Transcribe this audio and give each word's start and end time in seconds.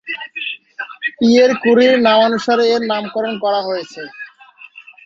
Pierre 1.17 1.51
ক্যুরির 1.61 1.95
নামানুসারে 2.07 2.65
এর 2.73 2.81
নামকরণ 2.91 3.33
করা 3.43 3.59
হয়েছে। 3.67 4.01